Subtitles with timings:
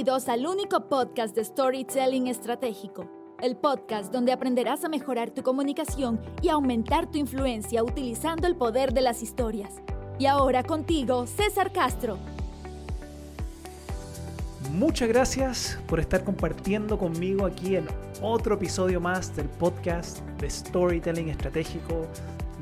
[0.00, 3.06] Bienvenidos al único podcast de Storytelling Estratégico,
[3.42, 8.94] el podcast donde aprenderás a mejorar tu comunicación y aumentar tu influencia utilizando el poder
[8.94, 9.74] de las historias.
[10.18, 12.16] Y ahora contigo, César Castro.
[14.72, 17.86] Muchas gracias por estar compartiendo conmigo aquí en
[18.22, 22.06] otro episodio más del podcast de Storytelling Estratégico.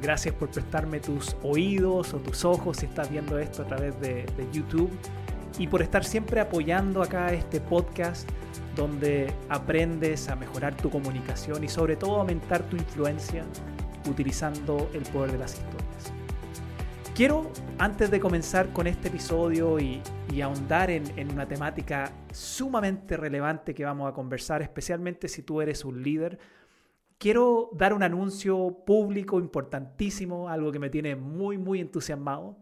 [0.02, 4.24] Gracias por prestarme tus oídos o tus ojos si estás viendo esto a través de,
[4.24, 4.90] de YouTube
[5.58, 8.28] y por estar siempre apoyando acá este podcast
[8.76, 13.44] donde aprendes a mejorar tu comunicación y sobre todo aumentar tu influencia
[14.08, 16.12] utilizando el poder de las historias.
[17.14, 20.00] Quiero, antes de comenzar con este episodio y,
[20.40, 25.84] ahondar en, en una temática sumamente relevante que vamos a conversar, especialmente si tú eres
[25.84, 26.38] un líder,
[27.18, 32.56] quiero dar un anuncio público importantísimo, algo que me tiene muy, muy entusiasmado.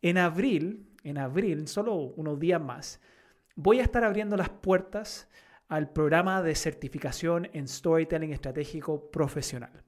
[0.00, 3.00] En abril en abril, solo unos días más,
[3.54, 5.28] voy a estar abriendo las puertas
[5.68, 9.82] al programa de certificación en Storytelling Estratégico Profesional.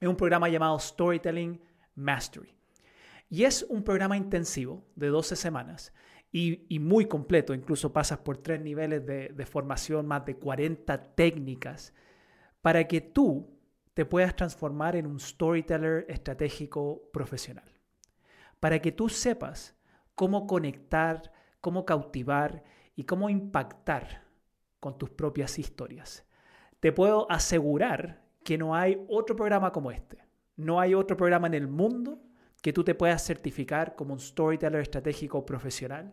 [0.00, 1.60] Es un programa llamado Storytelling
[1.94, 2.54] Mastery.
[3.28, 5.92] Y es un programa intensivo de 12 semanas
[6.32, 7.54] y, muy completo.
[7.54, 11.94] Incluso pasas por tres niveles de, formación, más de 40 técnicas,
[12.62, 13.58] para que tú
[13.94, 17.70] te puedas transformar en un storyteller estratégico profesional.
[18.60, 19.76] Para que tú sepas
[20.14, 22.62] cómo conectar, cómo cautivar
[22.94, 24.24] y cómo impactar
[24.80, 26.26] con tus propias historias.
[26.80, 30.18] Te puedo asegurar que no hay otro programa como este.
[30.56, 32.20] No hay otro programa en el mundo
[32.60, 36.12] que tú te puedas certificar como un storyteller estratégico profesional.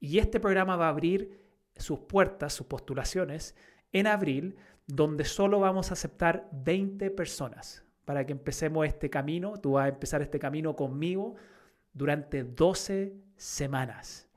[0.00, 1.40] Y este programa va a abrir
[1.76, 3.54] sus puertas, sus postulaciones,
[3.92, 9.54] en abril, donde solo vamos a aceptar 20 personas para que empecemos este camino.
[9.58, 11.36] Tú vas a empezar este camino conmigo
[11.92, 14.28] durante 12 semanas.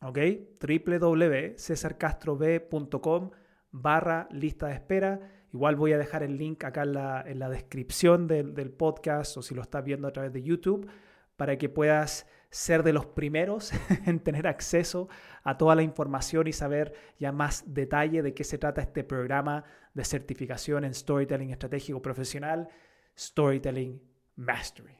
[0.02, 0.18] ¿Ok?
[0.60, 3.30] www.cesarcastrov.com
[3.70, 5.20] barra lista de espera.
[5.52, 6.82] Igual voy a dejar el link acá
[7.26, 10.88] en la, descripción del, del, podcast o si lo estás viendo a través de YouTube
[11.36, 13.72] para que puedas ser de los primeros
[14.06, 15.08] en tener acceso
[15.42, 19.64] a toda la información y saber ya más detalle de qué se trata este programa
[19.94, 22.68] de certificación en Storytelling Estratégico Profesional,
[23.16, 24.00] Storytelling
[24.36, 24.96] Mastery.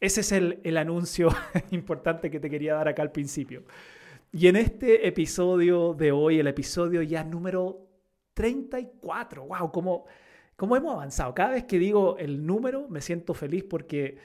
[0.00, 1.28] Ese es el, el anuncio
[1.70, 3.64] importante que te quería dar acá al principio.
[4.32, 7.86] Y en este episodio de hoy, el episodio ya número
[8.34, 10.06] 34, wow, cómo,
[10.56, 11.34] cómo hemos avanzado.
[11.34, 14.18] Cada vez que digo el número me siento feliz porque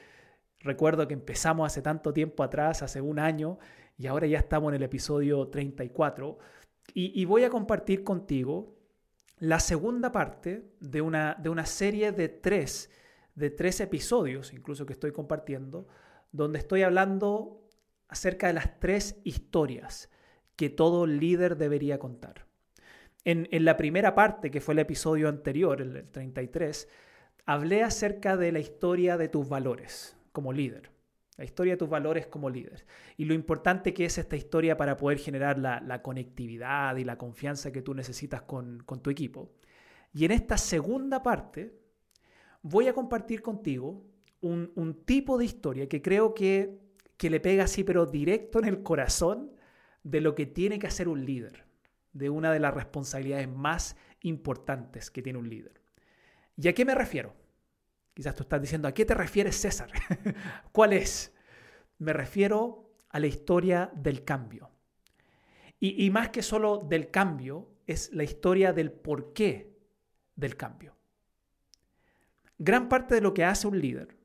[0.59, 3.57] recuerdo que empezamos hace tanto tiempo atrás, hace un año,
[3.97, 6.38] y ahora ya estamos en el episodio 34.
[6.94, 8.78] Y, y voy a compartir contigo
[9.40, 12.90] la segunda parte de una, de una serie de tres,
[13.35, 15.88] de tres episodios, incluso que estoy compartiendo,
[16.31, 17.62] donde estoy hablando
[18.07, 20.09] acerca de las tres historias
[20.56, 22.47] que todo líder debería contar.
[23.24, 26.88] En, en, la primera parte, que fue el episodio anterior, el 33,
[27.45, 30.92] hablé acerca de la historia de tus valores como líder.
[31.36, 32.86] La historia de tus valores como líder.
[33.18, 37.72] Y lo importante que es esta historia para poder generar la, conectividad y la confianza
[37.72, 39.52] que tú necesitas con, tu equipo.
[40.14, 41.74] Y en esta segunda parte
[42.62, 44.06] voy a compartir contigo
[44.42, 46.78] un, tipo de historia que creo que,
[47.18, 49.54] que le pega así, pero directo en el corazón
[50.04, 51.66] de lo que tiene que hacer un líder,
[52.14, 55.81] de una de las responsabilidades más importantes que tiene un líder.
[56.58, 57.47] ¿Y a qué me refiero?
[58.18, 59.92] Quizás tú estás diciendo, ¿a qué te refieres César?
[60.72, 61.36] ¿Cuál es?
[62.00, 64.72] Me refiero a la historia del cambio.
[65.80, 69.78] Y, más que solo del cambio, es la historia del porqué
[70.36, 70.96] del cambio.
[72.58, 74.18] Gran parte de lo que hace un líder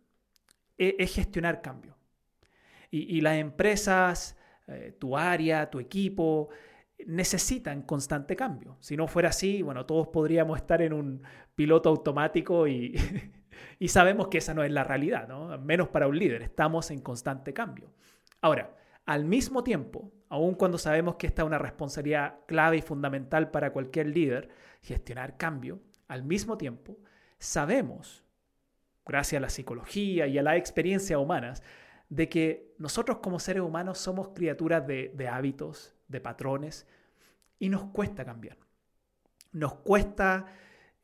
[0.79, 1.95] e, es, gestionar cambio.
[2.91, 4.39] Y, las empresas,
[4.69, 6.49] eh, tu área, tu equipo,
[7.05, 8.79] necesitan constante cambio.
[8.81, 11.23] Si no fuera así, bueno, todos podríamos estar en un
[11.55, 12.97] piloto automático y
[13.79, 15.57] Y sabemos que esa no es la realidad, ¿no?
[15.59, 17.91] menos para un líder, estamos en constante cambio.
[18.41, 18.77] Ahora,
[19.07, 23.73] al mismo tiempo, aun cuando sabemos que esta es una responsabilidad clave y fundamental para
[23.73, 24.49] cualquier líder,
[24.81, 26.99] gestionar cambio, al mismo tiempo,
[27.39, 28.25] sabemos,
[29.05, 31.63] gracias a la psicología y a la experiencia humanas,
[32.09, 36.87] de que nosotros como seres humanos somos criaturas de, de hábitos, de patrones,
[37.59, 38.59] y nos cuesta cambiar.
[39.53, 40.47] Nos cuesta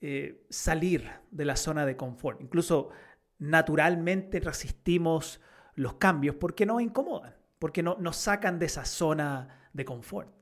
[0.00, 2.40] eh, salir de la zona de confort.
[2.40, 2.90] Incluso
[3.38, 5.40] naturalmente resistimos
[5.74, 10.32] los cambios porque nos incomodan, porque no, nos sacan de esa zona de confort.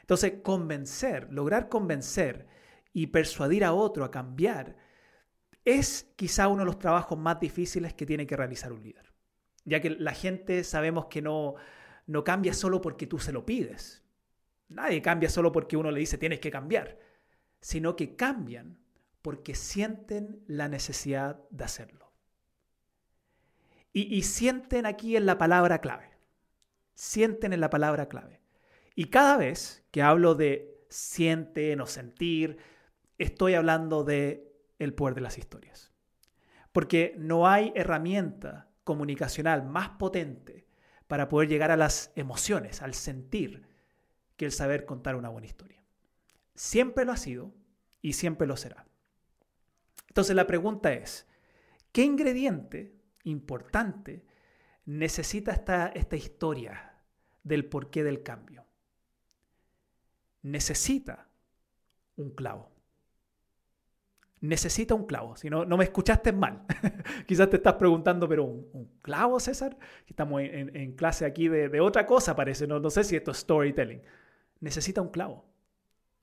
[0.00, 2.46] Entonces, convencer, lograr convencer
[2.94, 4.76] y persuadir a otro a cambiar
[5.66, 9.12] es quizá uno de los trabajos más difíciles que tiene que realizar un líder.
[9.66, 11.56] Ya que la gente sabemos que no,
[12.06, 14.02] no cambia solo porque tú se lo pides.
[14.68, 17.07] Nadie cambia solo porque uno le dice tienes que cambiar
[17.60, 18.78] sino que cambian
[19.22, 22.12] porque sienten la necesidad de hacerlo.
[23.92, 26.10] Y, sienten aquí en la palabra clave.
[26.94, 28.40] Sienten en la palabra clave.
[28.94, 32.58] Y cada vez que hablo de sienten o sentir,
[33.16, 35.92] estoy hablando de el poder de las historias.
[36.70, 40.68] Porque no hay herramienta comunicacional más potente
[41.08, 43.66] para poder llegar a las emociones, al sentir,
[44.36, 45.82] que el saber contar una buena historia.
[46.58, 47.54] Siempre lo ha sido
[48.02, 48.84] y siempre lo será.
[50.08, 51.24] Entonces la pregunta es,
[51.92, 54.24] ¿qué ingrediente importante
[54.84, 56.96] necesita esta, esta historia
[57.44, 58.66] del porqué del cambio?
[60.42, 61.28] Necesita
[62.16, 62.72] un clavo.
[64.40, 65.36] Necesita un clavo.
[65.36, 66.64] Si no, no me escuchaste mal.
[67.28, 69.78] Quizás te estás preguntando, pero ¿un, clavo, César?
[70.08, 72.66] Estamos en, clase aquí de, otra cosa, parece.
[72.66, 74.02] No, no sé si esto es storytelling.
[74.58, 75.47] Necesita un clavo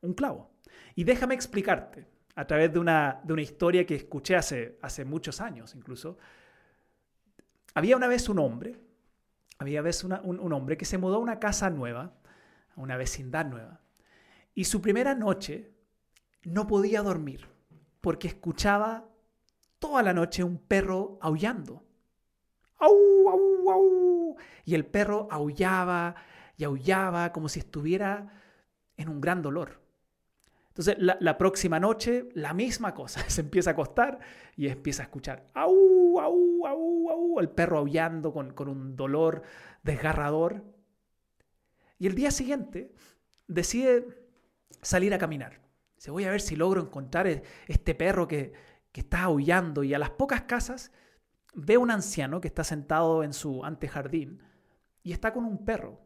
[0.06, 0.52] un clavo.
[0.96, 2.06] Y déjame explicarte,
[2.36, 6.18] a través de una, de una historia que escuché hace, hace muchos años incluso,
[7.74, 8.80] había una vez un hombre,
[9.58, 12.14] había vez un, un hombre que se mudó a una casa nueva,
[12.76, 13.82] a una vecindad nueva,
[14.54, 15.72] y su primera noche
[16.44, 17.48] no podía dormir
[18.02, 19.10] porque escuchaba
[19.80, 21.84] toda la noche un perro aullando.
[22.78, 24.36] ¡Au, au, au!
[24.64, 26.16] Y el perro aullaba
[26.58, 28.32] y aullaba como si estuviera
[28.96, 29.82] en un gran dolor.
[30.78, 33.22] Entonces, la, próxima noche, la misma cosa.
[33.30, 34.20] Se empieza a acostar
[34.58, 39.44] y empieza a escuchar au, au, au, au, el perro aullando con, con un dolor
[39.84, 40.66] desgarrador.
[41.98, 42.94] Y el día siguiente
[43.48, 44.06] decide
[44.82, 45.62] salir a caminar.
[45.96, 48.52] Dice, voy a ver si logro encontrar e, este perro que,
[48.92, 49.82] que está aullando.
[49.82, 50.92] Y a las pocas casas
[51.54, 54.44] ve un anciano que está sentado en su antejardín
[55.04, 56.02] y está con un perro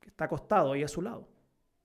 [0.00, 1.28] que está acostado ahí a su lado.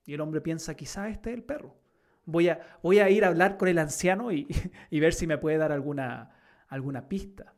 [0.06, 1.83] Y el hombre piensa, quizá este es el perro.
[2.26, 4.46] Voy a, voy a ir a hablar con el anciano y,
[4.90, 6.30] ver si me puede dar alguna,
[6.68, 7.54] alguna pista.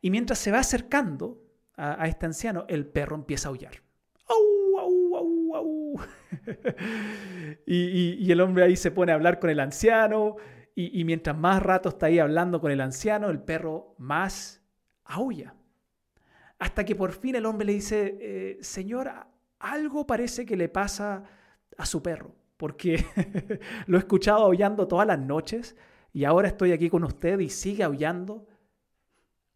[0.00, 1.42] Y mientras se va acercando
[1.76, 3.72] a, este anciano, el perro empieza a aullar.
[4.26, 6.00] ¡Au, au, au, au!
[7.66, 10.36] y, el hombre ahí se pone a hablar con el anciano.
[10.74, 14.62] Y, mientras más rato está ahí hablando con el anciano, el perro más
[15.04, 15.54] aulla.
[16.58, 19.10] Hasta que por fin el hombre le dice, eh, Señor,
[19.58, 21.24] algo parece que le pasa
[21.76, 23.02] a su perro porque
[23.86, 25.76] lo he escuchado aullando todas las noches
[26.12, 28.46] y ahora estoy aquí con usted y sigue aullando.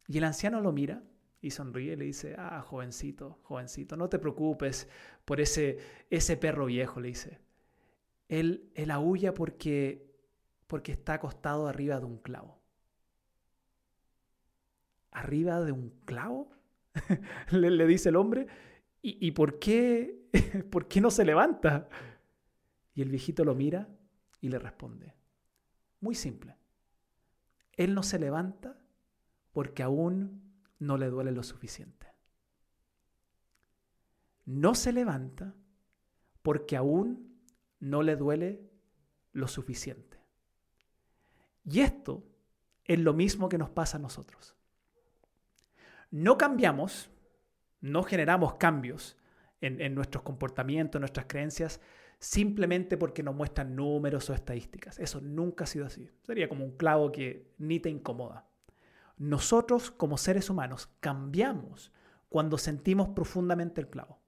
[0.09, 1.03] Y el anciano lo mira
[1.43, 4.89] y sonríe y le dice, ah, jovencito, jovencito, no te preocupes
[5.27, 7.41] por ese, ese perro viejo, le dice.
[8.27, 10.11] Él, él aúlla porque,
[10.67, 12.59] porque está acostado arriba de un clavo.
[15.11, 16.49] ¿Arriba de un clavo?
[17.51, 18.47] le, dice el hombre.
[19.03, 20.31] ¿Y, y por, qué,
[20.71, 21.87] por qué no se levanta?
[22.95, 23.89] Y el viejito lo mira
[24.41, 25.15] y le responde.
[26.01, 26.57] Muy simple.
[27.73, 28.79] Él no se levanta
[29.53, 32.07] porque aún no le duele lo suficiente.
[34.45, 35.55] No se levanta
[36.43, 37.41] porque aún
[37.81, 38.71] no le duele
[39.33, 40.21] lo suficiente.
[41.65, 42.23] Y esto
[42.85, 44.55] es lo mismo que nos pasa a nosotros.
[46.11, 47.11] No cambiamos,
[47.81, 49.17] no generamos cambios
[49.61, 51.81] en, en nuestros comportamientos, en nuestras creencias,
[52.25, 54.99] simplemente porque nos muestran números o estadísticas.
[54.99, 56.09] Eso nunca ha sido así.
[56.23, 58.47] Sería como un clavo que ni te incomoda.
[59.19, 61.93] Nosotros como seres humanos cambiamos
[62.31, 64.19] cuando sentimos profundamente el clavo.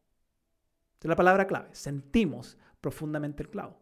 [1.01, 3.81] es la palabra clave, sentimos profundamente el clavo.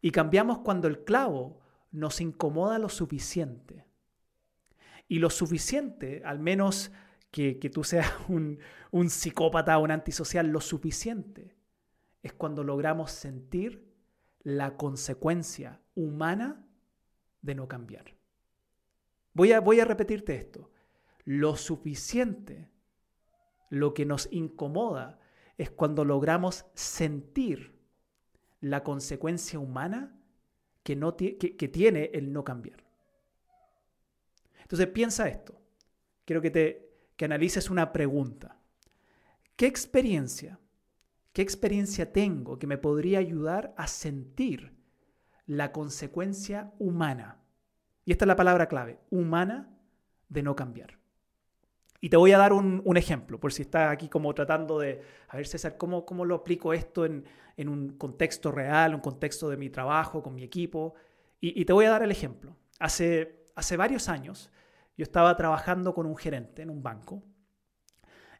[0.00, 1.60] Y cambiamos cuando el clavo
[1.90, 3.84] nos incomoda lo suficiente.
[5.08, 6.90] Y lo suficiente, al menos
[7.30, 8.60] que, tú seas un,
[8.90, 11.59] un psicópata o un antisocial, lo suficiente
[12.22, 13.90] es cuando logramos sentir
[14.42, 16.66] la consecuencia humana
[17.42, 18.16] de no cambiar.
[19.32, 20.70] Voy a, voy a repetirte esto.
[21.24, 22.70] Lo suficiente,
[23.68, 25.18] lo que nos incomoda,
[25.56, 27.78] es cuando logramos sentir
[28.60, 30.18] la consecuencia humana
[30.82, 32.84] que, no que, que tiene el no cambiar.
[34.62, 35.60] Entonces piensa esto.
[36.24, 38.56] Quiero que te, que analices una pregunta.
[39.56, 40.58] ¿Qué experiencia,
[41.32, 44.74] qué experiencia tengo que me podría ayudar a sentir
[45.46, 47.38] la consecuencia humana?
[48.04, 49.70] Y esta es la palabra clave, humana
[50.28, 50.98] de no cambiar.
[52.00, 55.36] Y te voy a dar un, ejemplo, por si estás aquí como tratando de, a
[55.36, 57.24] ver César, ¿cómo, cómo lo aplico esto en,
[57.58, 60.94] un contexto real, un contexto de mi trabajo, con mi equipo?
[61.40, 62.56] Y, te voy a dar el ejemplo.
[62.78, 64.50] Hace, hace varios años
[64.96, 67.22] yo estaba trabajando con un gerente en un banco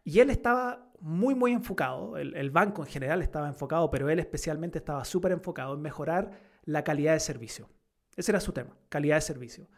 [0.04, 4.18] y él estaba muy, muy enfocado, el, el banco en general estaba enfocado, pero él
[4.18, 6.30] especialmente estaba súper enfocado en mejorar
[6.64, 7.68] la calidad de servicio.
[8.16, 9.68] Ese era su tema, calidad de servicio.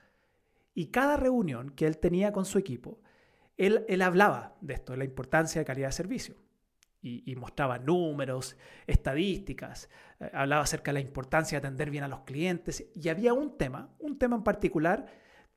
[0.74, 3.00] Y cada reunión que él tenía con su equipo,
[3.56, 6.36] él, hablaba de esto, de la importancia de calidad de servicio.
[7.04, 12.20] Y, mostraba números, estadísticas, eh, hablaba acerca de la importancia de atender bien a los
[12.20, 12.86] clientes.
[12.94, 15.06] Y había un tema, un tema en particular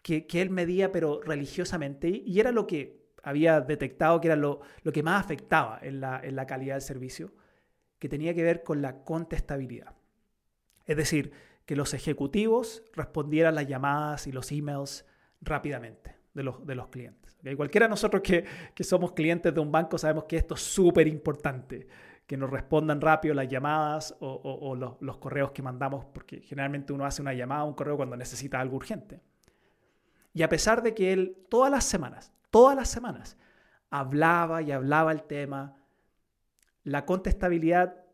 [0.01, 4.61] que, él medía, pero religiosamente, y era lo que había detectado que era lo,
[4.93, 7.33] que más afectaba en la, en la calidad del servicio,
[7.99, 9.95] que tenía que ver con la contestabilidad.
[10.85, 11.33] Es decir,
[11.65, 15.05] que los ejecutivos respondieran las llamadas y los emails
[15.41, 17.25] rápidamente de los, de los clientes.
[17.55, 21.87] Cualquiera de nosotros que, somos clientes de un banco sabemos que esto es súper importante,
[22.25, 27.21] que nos respondan rápido las llamadas o, los, correos que mandamos, porque generalmente uno hace
[27.21, 29.21] una llamada o un correo cuando necesita algo urgente.
[30.33, 33.35] Y a pesar de que él todas las semanas, todas las semanas,
[33.89, 35.75] hablaba y hablaba el tema,
[36.85, 38.05] la contestabilidad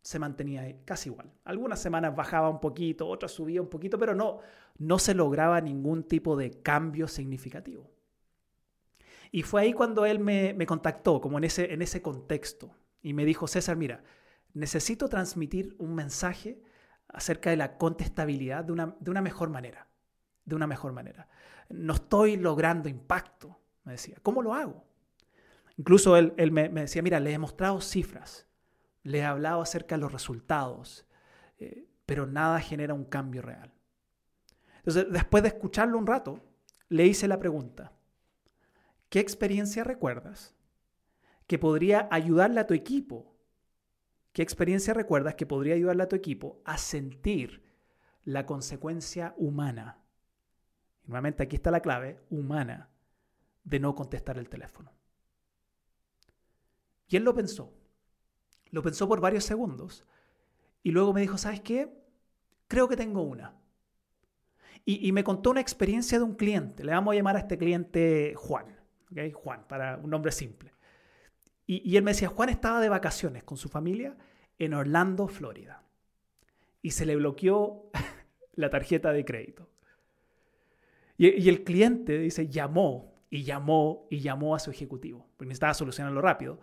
[0.00, 1.30] se mantenía casi igual.
[1.44, 4.38] Algunas semanas bajaba un poquito, otras subía un poquito, pero no,
[4.78, 7.90] no se lograba ningún tipo de cambio significativo.
[9.30, 13.26] Y fue ahí cuando él me, contactó, como en ese, en ese contexto, y me
[13.26, 14.02] dijo, César, mira,
[14.54, 16.62] necesito transmitir un mensaje
[17.08, 19.89] acerca de la contestabilidad de una, de una mejor manera,
[20.44, 21.28] de una mejor manera.
[21.68, 24.16] No estoy logrando impacto, me decía.
[24.22, 24.84] ¿Cómo lo hago?
[25.76, 28.46] Incluso él, él me, decía, mira, le he mostrado cifras,
[29.02, 31.06] le he hablado acerca de los resultados,
[31.58, 33.72] eh, pero nada genera un cambio real.
[34.78, 36.40] Entonces, después de escucharlo un rato,
[36.88, 37.92] le hice la pregunta,
[39.10, 40.54] ¿Qué experiencia recuerdas
[41.48, 43.34] que podría ayudarle a tu equipo?
[44.32, 47.64] ¿Qué experiencia recuerdas que podría ayudarle a tu equipo a sentir
[48.22, 49.98] la consecuencia humana?
[51.10, 52.88] Nuevamente aquí está la clave, humana,
[53.64, 54.92] de no contestar el teléfono.
[57.08, 57.74] Y él lo pensó.
[58.70, 60.04] Lo pensó por varios segundos.
[60.82, 61.92] Y luego me dijo, ¿sabes qué?
[62.68, 63.56] Creo que tengo una.
[64.84, 66.84] Y, y, me contó una experiencia de un cliente.
[66.84, 68.80] Le vamos a llamar a este cliente Juan.
[69.34, 70.72] Juan, para un nombre simple.
[71.66, 74.16] Y, él me decía, Juan estaba de vacaciones con su familia
[74.58, 75.84] en Orlando, Florida.
[76.82, 77.90] Y se le bloqueó
[78.54, 79.68] la tarjeta de crédito.
[81.22, 86.22] Y, el cliente, dice, llamó y llamó y llamó a su ejecutivo, porque necesitaba solucionarlo
[86.22, 86.62] rápido.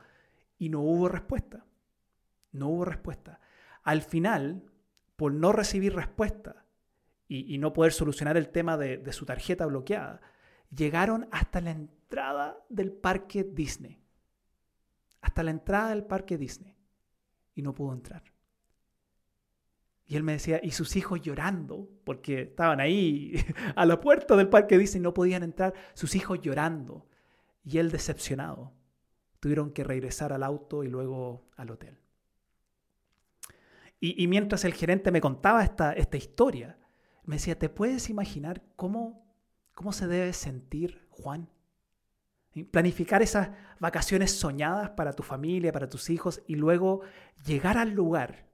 [0.58, 1.64] Y no hubo respuesta.
[2.54, 3.40] No hubo respuesta.
[3.84, 4.64] Al final,
[5.16, 6.66] por no recibir respuesta
[7.28, 10.22] y, no poder solucionar el tema de, de su tarjeta bloqueada,
[10.76, 14.02] llegaron hasta la entrada del parque Disney.
[15.22, 16.76] Hasta la entrada del parque Disney.
[17.54, 18.24] Y no pudo entrar.
[20.08, 23.36] Y él me decía, y sus hijos llorando, porque estaban ahí
[23.76, 27.06] a la puerta del parque Disney y no podían entrar, sus hijos llorando.
[27.64, 28.74] Y él decepcionado.
[29.40, 31.98] Tuvieron que regresar al auto y luego al hotel.
[34.00, 36.78] Y, mientras el gerente me contaba esta, esta historia,
[37.24, 39.28] me decía, ¿te puedes imaginar cómo
[39.78, 41.52] ¿Cómo se debe sentir Juan?
[42.72, 47.02] Planificar esas vacaciones soñadas para tu familia, para tus hijos y luego
[47.46, 48.47] llegar al lugar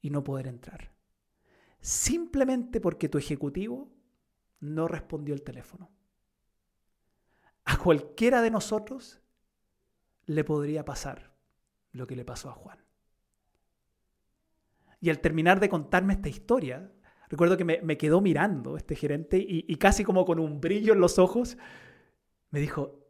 [0.00, 0.92] y no poder entrar.
[1.80, 3.90] Simplemente porque tu ejecutivo
[4.60, 5.90] no respondió el teléfono.
[7.64, 9.20] A cualquiera de nosotros
[10.26, 11.32] le podría pasar
[11.92, 12.78] lo que le pasó a Juan.
[15.00, 16.92] Y al terminar de contarme esta historia,
[17.28, 21.18] recuerdo que me, quedó mirando este gerente y, casi como con un brillo en los
[21.18, 21.56] ojos,
[22.50, 23.06] me dijo,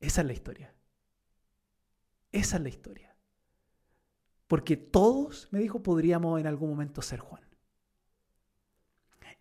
[0.00, 0.74] esa es la historia.
[2.30, 3.05] Esa es la historia.
[4.46, 7.42] Porque todos, me dijo, podríamos en algún momento ser Juan.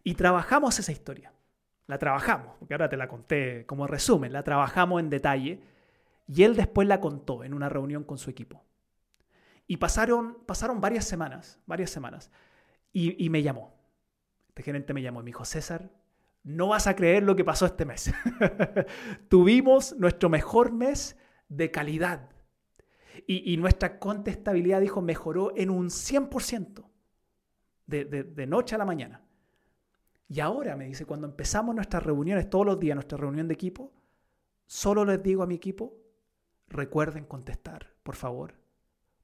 [0.03, 1.33] Y trabajamos esa historia.
[1.87, 5.61] La trabajamos, porque ahora te la conté como resumen, la trabajamos en detalle
[6.27, 8.63] y él después la contó en una reunión con su equipo.
[9.67, 12.31] Y pasaron, pasaron varias semanas, varias semanas.
[12.91, 13.75] Y, me llamó.
[14.47, 15.91] Este gerente me llamó y me dijo, César,
[16.43, 18.13] no vas a creer lo que pasó este mes.
[19.29, 21.17] Tuvimos nuestro mejor mes
[21.49, 22.29] de calidad.
[23.27, 26.85] Y, nuestra contestabilidad, dijo, mejoró en un 100%,
[27.87, 29.21] de, de, noche a la mañana.
[30.27, 33.93] Y ahora, me dice, cuando empezamos nuestras reuniones, todos los días, nuestra reunión de equipo,
[34.65, 35.95] solo les digo a mi equipo,
[36.67, 38.55] recuerden contestar, por favor,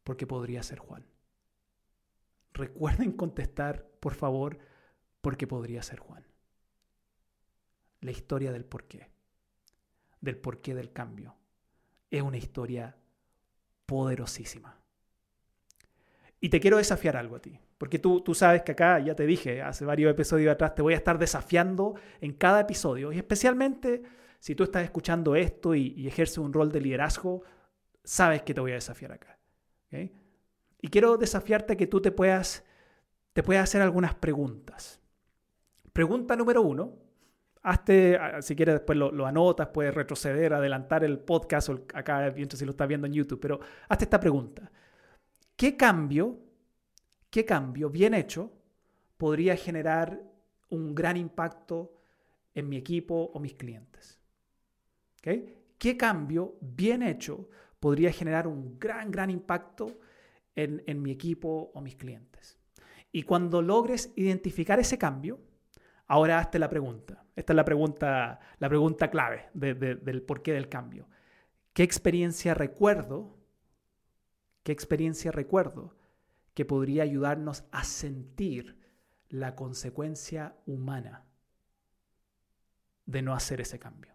[0.04, 1.06] porque podría ser Juan.
[2.54, 4.60] Recuerden contestar, por favor,
[5.22, 6.26] porque podría ser Juan.
[8.02, 9.10] La historia del porqué,
[10.20, 11.36] del porqué del cambio,
[12.10, 12.98] es una historia
[13.92, 14.78] poderosísima.
[16.40, 19.26] Y te quiero desafiar algo a ti, porque tú, tú sabes que acá, ya te
[19.26, 24.02] dije, hace varios episodios atrás, te voy a estar desafiando en cada episodio, y especialmente
[24.40, 27.44] si tú estás escuchando esto y, ejerces un rol de liderazgo,
[28.02, 29.38] sabes que te voy a desafiar acá.
[29.92, 32.64] Y quiero desafiarte a que tú te puedas,
[33.34, 35.02] te puedas hacer algunas preguntas.
[35.92, 36.98] Pregunta número uno.
[37.64, 42.66] Hazte, si quieres después lo, anotas, puedes retroceder, adelantar el podcast o acá mientras si
[42.66, 44.72] lo estás viendo en YouTube, pero hazte esta pregunta.
[45.56, 46.40] ¿Qué cambio,
[47.30, 48.52] qué cambio bien hecho
[49.18, 50.20] podría generar
[50.70, 51.94] un gran impacto
[52.56, 54.20] en mi equipo o mis clientes?
[55.22, 57.48] ¿Qué cambio bien hecho
[57.80, 60.00] podría generar un gran, gran impacto
[60.56, 62.58] en, en mi equipo o mis clientes?
[63.12, 65.40] Y cuando logres identificar ese cambio,
[66.12, 67.24] ahora hazte la pregunta.
[67.38, 71.08] Esta es la pregunta, la pregunta clave del porqué del cambio.
[71.72, 73.38] ¿Qué experiencia recuerdo?
[74.64, 75.96] ¿Qué experiencia recuerdo
[76.54, 78.78] que podría ayudarnos a sentir
[79.30, 81.24] la consecuencia humana
[83.06, 84.12] de no hacer ese cambio?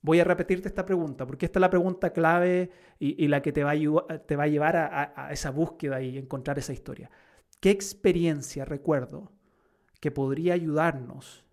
[0.00, 3.62] Voy a repetirte esta pregunta, porque esta es la pregunta clave y, la que te
[3.62, 7.10] va a, te va a llevar a, esa búsqueda y encontrar esa historia.
[7.60, 9.37] ¿Qué experiencia recuerdo
[10.00, 11.44] que podría ayudarnos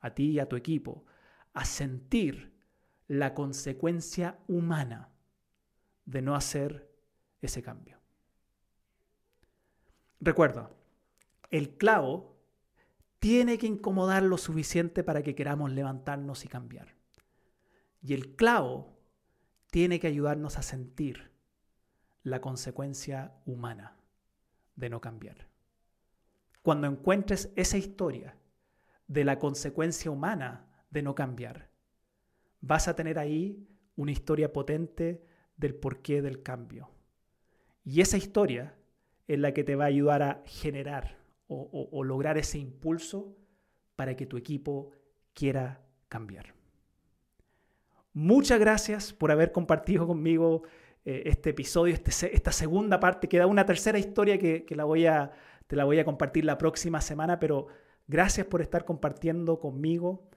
[0.00, 1.04] a ti y a tu equipo
[1.52, 2.52] a sentir
[3.08, 5.10] la consecuencia humana
[6.04, 6.90] de no hacer
[7.40, 7.98] ese cambio?
[10.20, 10.70] Recuerda,
[11.50, 12.36] el clavo
[13.18, 16.94] tiene que incomodar lo suficiente para que queramos levantarnos y cambiar.
[18.02, 18.96] Y el clavo
[19.70, 21.32] tiene que ayudarnos a sentir
[22.22, 23.96] la consecuencia humana
[24.74, 25.48] de no cambiar.
[26.66, 28.34] Cuando encuentres esa historia
[29.06, 31.70] de la consecuencia humana de no cambiar,
[32.60, 35.22] vas a tener ahí una historia potente
[35.56, 36.90] del porqué del cambio.
[37.84, 38.74] Y esa historia
[39.28, 43.36] es la que te va a ayudar a generar o, lograr ese impulso
[43.94, 44.90] para que tu equipo
[45.34, 46.52] quiera cambiar.
[48.12, 50.64] Muchas gracias por haber compartido conmigo
[51.04, 53.28] eh, este episodio, este, esta segunda parte.
[53.28, 55.30] Queda una tercera historia que, la voy a,
[55.66, 57.66] te la voy a compartir la próxima semana, pero
[58.06, 60.28] gracias por estar compartiendo conmigo.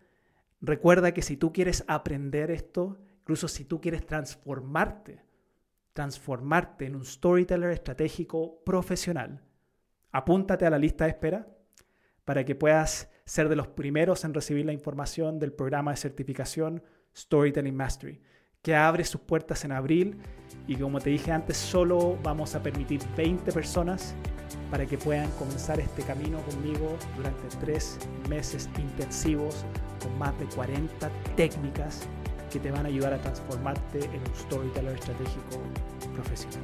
[0.62, 5.24] Recuerda que si tú quieres aprender esto, incluso si tú quieres transformarte,
[5.94, 9.44] transformarte en un storyteller estratégico profesional,
[10.12, 11.48] apúntate a la lista de espera
[12.26, 16.84] para que puedas ser de los primeros en recibir la información del programa de certificación
[17.16, 18.22] Storytelling Mastery,
[18.62, 20.18] que abre sus puertas en abril
[20.68, 24.16] y como te dije antes, solo vamos a permitir 20 personas
[24.72, 27.98] para que puedan comenzar este camino conmigo durante tres
[28.30, 29.66] meses intensivos
[30.02, 32.02] con más de 40 técnicas
[32.52, 35.60] que te van a ayudar a transformarte en un storyteller estratégico
[36.14, 36.62] profesional.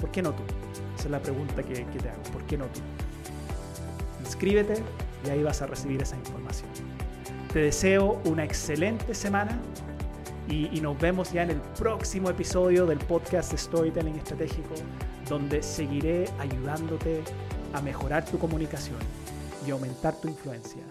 [0.00, 0.42] ¿Por qué no tú?
[0.96, 2.22] Esa es la pregunta que, te hago.
[2.32, 2.80] ¿Por qué no tú?
[4.20, 4.82] Inscríbete
[5.26, 6.68] y ahí vas a recibir esa información.
[7.52, 9.60] Te deseo una excelente semana
[10.48, 14.74] y, nos vemos ya en el próximo episodio del podcast Storytelling Estratégico,
[15.32, 17.22] donde seguiré ayudándote
[17.72, 18.98] a mejorar tu comunicación
[19.66, 20.82] y aumentar tu influencia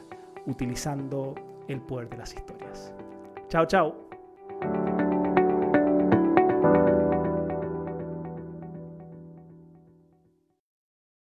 [0.47, 1.35] utilizando
[1.67, 2.91] el poder de las historias.
[3.49, 4.10] Chao, chao.